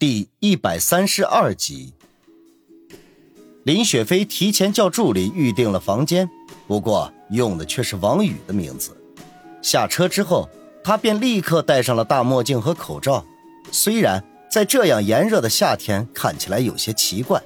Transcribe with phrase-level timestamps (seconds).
[0.00, 1.92] 第一百三十二集，
[3.64, 6.26] 林雪飞提前叫助理预定了房间，
[6.66, 8.96] 不过用的却是王宇的名字。
[9.60, 10.48] 下车之后，
[10.82, 13.22] 他便立刻戴上了大墨镜和口罩。
[13.70, 17.38] 虽然在这样炎热的夏天看起来有些奇怪，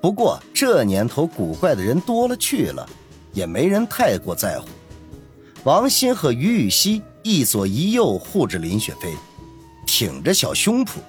[0.00, 2.88] 不过这年头古怪的人多了去了，
[3.32, 4.68] 也没人太过在乎。
[5.64, 9.12] 王鑫和于雨溪一左一右护着林雪飞，
[9.84, 11.00] 挺着小胸脯。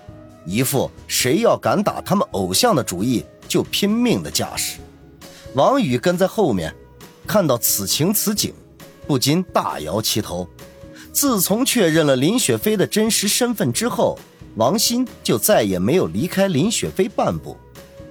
[0.47, 4.79] 一副谁要敢打他们偶像的主意就拼命的架势。
[5.53, 6.73] 王宇跟在后面，
[7.27, 8.53] 看到此情此景，
[9.05, 10.47] 不禁大摇其头。
[11.11, 14.17] 自从确认了林雪飞的真实身份之后，
[14.55, 17.57] 王鑫就再也没有离开林雪飞半步，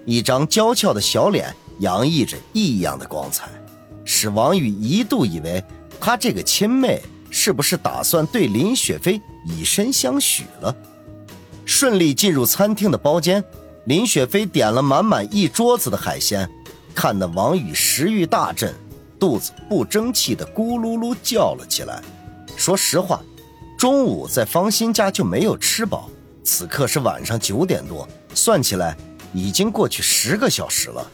[0.05, 3.49] 一张娇俏的小脸洋溢着异样的光彩，
[4.05, 5.65] 使王宇一度以为
[5.99, 10.77] 他这个亲妹是不是打算对林雪飞以身相许了。
[11.67, 13.45] 顺利进入餐厅的包间，
[13.87, 16.49] 林雪飞点了满满一桌子的海鲜，
[16.95, 18.73] 看得王宇食欲大振，
[19.19, 22.01] 肚子不争气的咕噜噜叫了起来。
[22.57, 23.21] 说实话，
[23.77, 26.09] 中午在方心家就没有吃饱，
[26.45, 28.97] 此刻是晚上九点多，算起来
[29.35, 31.05] 已经过去十个小时了。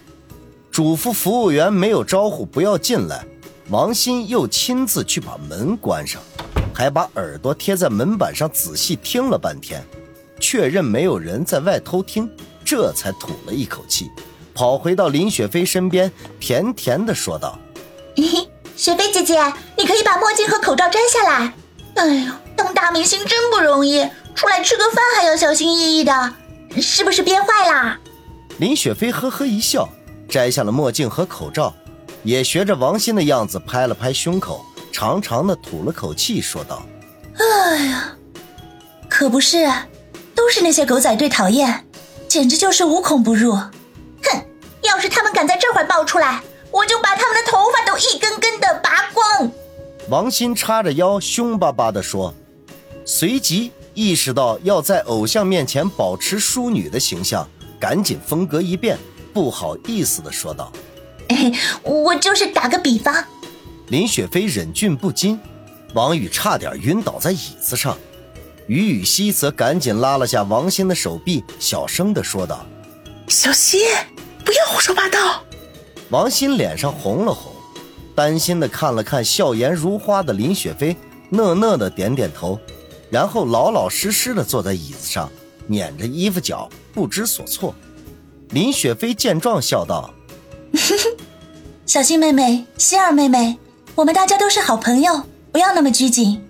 [0.70, 3.24] 嘱咐服务员没有招呼不要进来，
[3.70, 6.22] 王鑫又亲自去把门关上，
[6.74, 9.82] 还把耳朵贴在门板上仔细听了半天。
[10.42, 12.28] 确认没有人在外偷听，
[12.64, 14.10] 这才吐了一口气，
[14.52, 17.56] 跑回到林雪飞身边，甜甜的说道
[18.76, 19.40] ：“雪飞姐姐，
[19.78, 21.54] 你可以把墨镜和口罩摘下来。
[21.94, 26.34] 哎呦，当大明星真不容易，出来吃个饭还要小心翼翼的，
[26.80, 28.00] 是不是憋坏啦？”
[28.58, 29.88] 林雪飞呵呵一笑，
[30.28, 31.72] 摘下了墨镜和口罩，
[32.24, 36.82] 也学着王鑫的样子拍了拍胸口，长长的吐了口气，说道
[37.38, 38.16] ：“哎呀，
[39.08, 39.70] 可不是。”
[40.34, 41.86] 都是那些狗仔队讨厌，
[42.28, 43.52] 简直就是无孔不入。
[43.52, 43.70] 哼，
[44.82, 49.50] 要是他们敢在这会儿爆出来，我就把他们的头发都一根根的拔光。
[50.08, 52.34] 王鑫叉着腰，凶巴巴地说，
[53.04, 57.48] 随即意识到要在偶像面前保持淑女的形象，
[57.78, 58.98] 赶紧风格一变，
[59.32, 60.72] 不好意思地说道
[61.84, 63.24] ：“我就是打个比方。”
[63.88, 65.38] 林雪飞忍俊不禁，
[65.94, 67.96] 王宇差点晕倒在椅子上。
[68.72, 72.64] 于雨溪则赶紧拉了下王鑫的手臂，小声的说道
[73.28, 73.80] ：“小溪，
[74.46, 75.44] 不要胡说八道。”
[76.08, 77.52] 王鑫脸上红了红，
[78.14, 80.96] 担心的看了看笑颜如花的林雪飞，
[81.28, 82.58] 讷讷的点点头，
[83.10, 85.30] 然后老老实实的坐在椅子上，
[85.66, 87.74] 捻着衣服角，不知所措。
[88.52, 90.14] 林雪飞见状笑道：
[91.84, 93.58] “小溪妹妹，希儿妹妹，
[93.94, 96.42] 我们大家都是好朋友，不要那么拘谨。”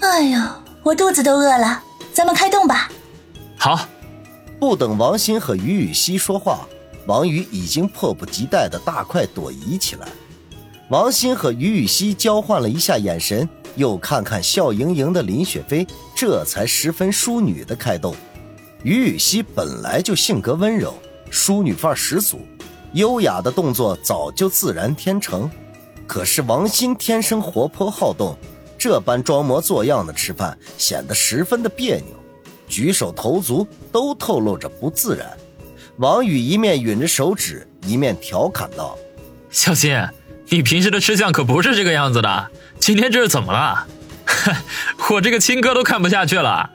[0.00, 0.62] 哎呀。
[0.88, 1.82] 我肚子都饿了，
[2.14, 2.90] 咱们开动吧。
[3.58, 3.86] 好，
[4.58, 6.66] 不等王鑫和于雨溪说话，
[7.04, 10.08] 王宇已经迫不及待的大快朵颐起来。
[10.88, 18.16] 王鑫和于雨溪交换了一下眼神，又看看笑盈盈的林雪飞，这才十分淑女的开动。
[18.82, 20.94] 于雨溪本来就性格温柔，
[21.28, 22.40] 淑女范十足，
[22.94, 25.50] 优雅的动作早就自然天成。
[26.06, 28.34] 可是王鑫天生活泼好动。
[28.78, 32.14] 这般装模作样的吃饭显得十分的别扭，
[32.68, 35.36] 举手投足都透露着不自然。
[35.96, 38.96] 王宇一面吮着手指，一面调侃道
[39.50, 40.00] ：“小新，
[40.48, 43.84] 你平时的吃相可不是这个样子的，今天这是怎么了？
[45.10, 46.70] 我这个亲哥都看不下去了。”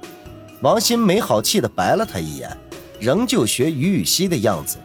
[0.62, 2.50] 王鑫没好气的白了他一眼，
[3.00, 4.78] 仍旧学于雨溪的样子。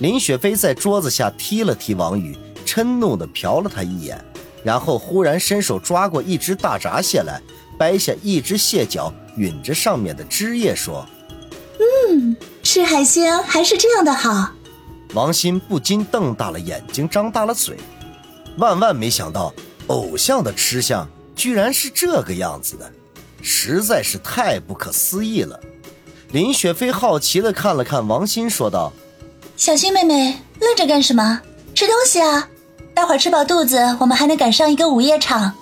[0.00, 4.24] 林雪飞在桌子下踢了踢王宇，嗔怒的瞟了他一眼。
[4.62, 7.40] 然后忽然伸手抓过一只大闸蟹来，
[7.78, 11.06] 掰下一只蟹脚，吮着上面的汁液，说
[12.10, 14.52] ：“嗯，吃海鲜还是这样的好。”
[15.14, 17.76] 王鑫不禁瞪大了眼睛，张大了嘴，
[18.58, 19.52] 万万没想到
[19.88, 22.92] 偶像的吃相居然是这个样子的，
[23.42, 25.58] 实在是太不可思议了。
[26.32, 28.92] 林雪飞好奇的看了看王鑫，说道
[29.56, 31.40] ：“小新妹妹，愣着干什么？
[31.74, 32.48] 吃东西啊！”
[32.94, 35.54] 待会儿吃饱肚子，我们还能赶上一个午夜场。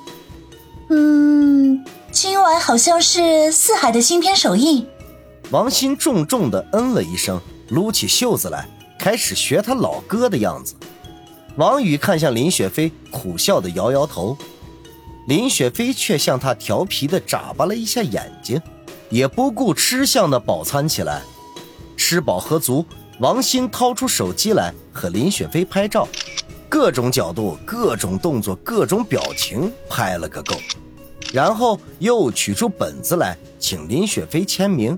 [0.90, 4.86] 嗯，今晚好像是四海的新片首映。
[5.50, 10.74] 王鑫重重的嗯了一声，撸起袖子来，开始学他老哥的样子。
[11.56, 14.36] 王宇看向林雪飞，苦笑的摇摇头。
[15.26, 18.60] 林雪飞却向他调皮的眨巴了一下眼睛，
[19.10, 21.22] 也不顾吃相的饱餐起来。
[21.96, 22.84] 吃饱喝足，
[23.20, 26.08] 王鑫掏出手机来和林雪飞拍照。
[26.80, 30.54] 各种角度、各种动作、各种表情拍了个够，
[31.32, 34.96] 然后又取出本子来，请林雪飞签名，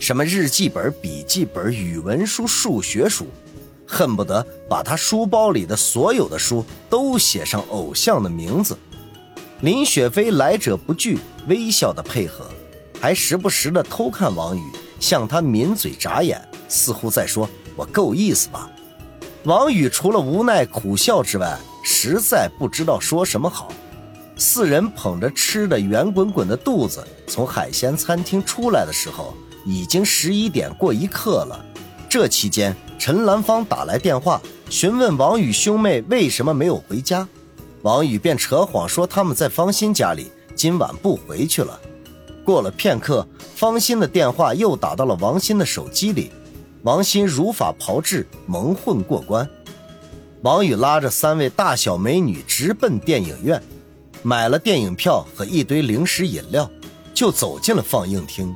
[0.00, 3.28] 什么日记本、笔记本、语文书、数学书，
[3.86, 8.76] 恨不得把他书包里的所有的书都写上偶像的名字。
[9.60, 11.16] 林雪飞来者不拒，
[11.46, 12.44] 微笑的配合，
[13.00, 14.62] 还时不时的偷看王宇，
[14.98, 18.68] 向他抿嘴眨眼，似乎在说：“我够意思吧？”
[19.44, 23.72] 王宇除了无奈苦笑之外，实在不知道说什么好。
[24.36, 29.32] 四人捧着吃的圆滚滚的肚子，从海鲜餐厅出来的时候，
[29.64, 31.64] 已经十一点过一刻了。
[32.06, 37.26] 这期间，陈兰芳打来电话，询问王宇兄妹为什么没有回家。
[37.80, 41.80] 王宇便扯谎说他们在方心家里，今晚不回去了。
[42.44, 46.30] 过了片刻，方心的电话又打到了王鑫的手机里，
[46.82, 49.48] 王鑫如法炮制，蒙混过关。
[50.42, 53.62] 王宇拉着三位大小美女直奔电影院，
[54.22, 56.70] 买了电影票和一堆零食饮料，
[57.12, 58.54] 就走进了放映厅。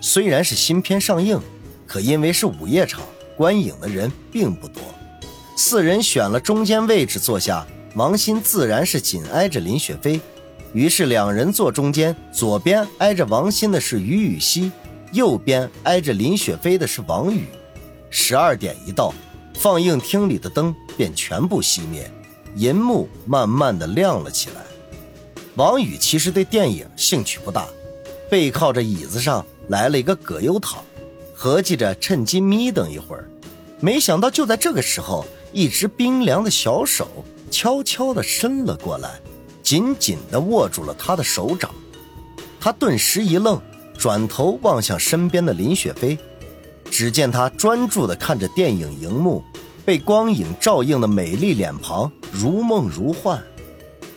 [0.00, 1.40] 虽然是新片上映，
[1.84, 3.02] 可因为是午夜场，
[3.36, 4.80] 观影的人并不多。
[5.56, 7.66] 四人选了中间位置坐下。
[7.94, 10.20] 王鑫自然是紧挨着林雪飞，
[10.72, 14.70] 于是两人坐中间，左边挨着王鑫的是于雨溪，
[15.12, 17.46] 右边挨着林雪飞的是王宇。
[18.10, 19.12] 十二点一到，
[19.54, 22.10] 放映厅里的灯便全部熄灭，
[22.56, 24.62] 银幕慢慢的亮了起来。
[25.56, 27.66] 王宇其实对电影兴趣不大，
[28.30, 30.82] 背靠着椅子上来了一个葛优躺，
[31.34, 33.28] 合计着趁机眯瞪一会儿，
[33.80, 37.08] 没想到就在这个时候，一只冰凉的小手。
[37.50, 39.18] 悄悄地伸了过来，
[39.62, 41.70] 紧紧地握住了他的手掌。
[42.60, 43.58] 他顿时一愣，
[43.98, 46.16] 转头望向身边的林雪飞，
[46.88, 49.42] 只见他专注地看着电影荧幕，
[49.84, 53.42] 被光影照映的美丽脸庞如梦如幻。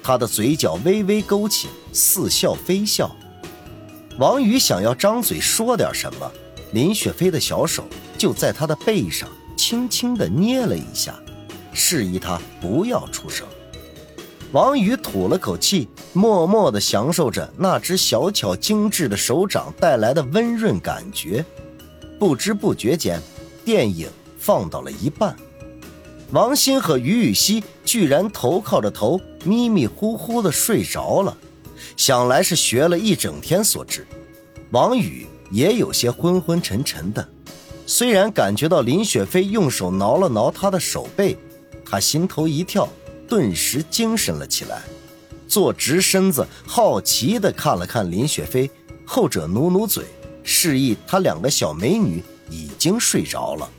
[0.04, 3.10] 他的嘴角微微勾起，似笑非笑。
[4.19, 6.31] 王宇想要张嘴说点什么，
[6.74, 7.84] 林雪飞的小手
[8.19, 9.27] 就在他的背上
[9.57, 11.19] 轻轻地捏了一下。
[11.74, 13.48] 示意他不要出声。
[14.51, 21.44] 王宇吐了口气，默默地享受着那只小巧精致的手掌带来的温润感觉。
[22.19, 23.21] 不知不觉间，
[23.63, 25.33] 电影放到了一半，
[26.31, 31.36] 王鑫和于雨溪居然头靠着头，迷迷糊糊地睡着了。
[31.95, 34.06] 想来是学了一整天所致。
[34.71, 37.25] 王宇也有些昏昏沉沉的，
[37.86, 41.38] 虽然感觉到林雪飞用手挠了挠他的手背。
[41.86, 42.88] 他心头一跳，
[43.31, 44.81] 顿时精神了起来，
[45.48, 48.69] 坐直身子，好奇的看了看林雪飞，
[49.06, 50.04] 后者努努嘴，
[50.44, 53.69] 示意他两个小美女已经睡着了。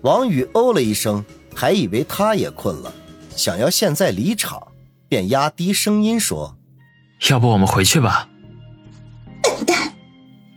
[0.00, 1.24] 王宇哦了一声，
[1.54, 2.92] 还以为他也困了，
[3.36, 4.60] 想要现在离场，
[5.08, 6.56] 便压低声音说
[7.30, 8.28] ：“要不我们回去吧。”
[9.40, 9.94] 笨蛋！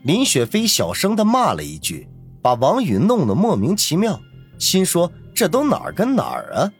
[0.03, 2.07] 林雪飞小声的骂了一句，
[2.41, 4.19] 把王宇弄得莫名其妙，
[4.57, 5.11] 心说。
[5.35, 6.71] 这都哪儿跟哪儿啊？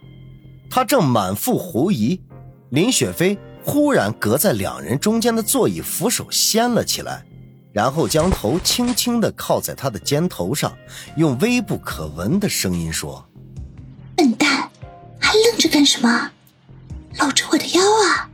[0.70, 2.20] 他正满腹狐疑，
[2.70, 7.24] 林雪飞忽然隔在两人中间的座椅扶手掀了起来，
[7.72, 10.76] 然后将头轻轻地靠在他的肩头上，
[11.16, 13.24] 用微不可闻的声音说
[14.16, 14.70] ：“笨蛋，
[15.20, 16.32] 还愣着干什么？
[17.20, 18.30] 搂着我的腰啊！”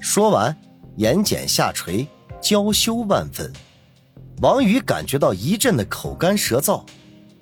[0.00, 0.56] 说完，
[0.96, 2.06] 眼睑下垂，
[2.40, 3.52] 娇羞万分。
[4.42, 6.82] 王宇感觉到一阵的口干舌燥。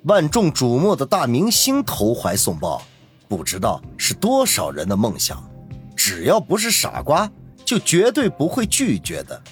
[0.04, 2.82] 万众瞩目的大明星投怀送抱，
[3.34, 5.42] 不知道是多少人的梦想。
[5.96, 7.30] 只要不是傻瓜，
[7.64, 9.42] 就绝对不会拒绝的。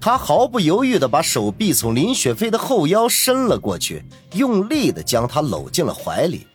[0.00, 6.46] 他毫不犹豫地把手臂从林雪飞的后腰伸了过去，用力地将她搂进了怀里。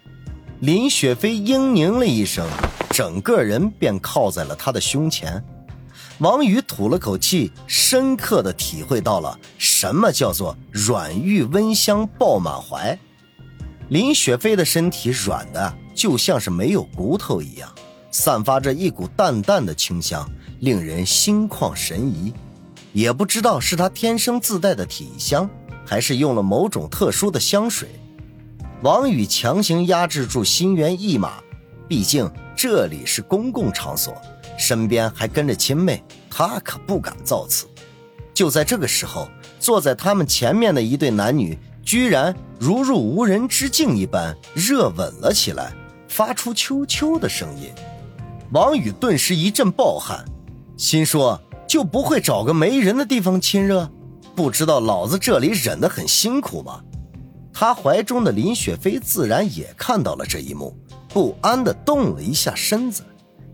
[0.61, 2.47] 林雪飞嘤咛了一声，
[2.91, 5.43] 整个人便靠在了他的胸前。
[6.19, 12.97] 王宇吐了口气，深刻地体会到了什么叫做软玉温香抱满怀。
[13.93, 17.71] 林雪飞的身体软的就像是没有骨头一样，
[18.09, 20.27] 散发着一股淡淡的清香，
[20.61, 22.33] 令人心旷神怡。
[22.91, 25.47] 也不知道是她天生自带的体香，
[25.85, 27.87] 还是用了某种特殊的香水。
[28.81, 31.33] 王宇强行压制住心猿意马，
[31.87, 34.19] 毕竟这里是公共场所，
[34.57, 37.67] 身边还跟着亲妹，他可不敢造次。
[38.33, 41.55] 就在这个时候，坐在他们前面的一对男女。
[41.85, 45.73] 居然如入无人之境一般热吻了起来，
[46.07, 47.69] 发出啾啾的声音。
[48.53, 50.23] 王宇顿时一阵暴汗，
[50.77, 53.91] 心说就不会找个没人的地方亲热？
[54.33, 56.79] 不知道老子这里忍得很辛苦吗？
[57.51, 60.73] 他怀中的林雪飞自然也看到了这一幕，
[61.09, 63.03] 不安地动了一下身子，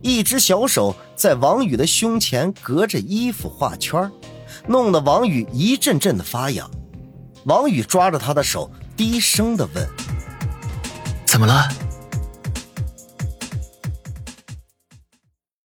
[0.03, 4.11] 一只小手在王宇的胸前隔着衣服画圈，
[4.67, 6.69] 弄得王宇一阵阵的发痒。
[7.45, 9.89] 王宇抓着他的手，低声的问
[11.25, 11.69] ：“怎么了？”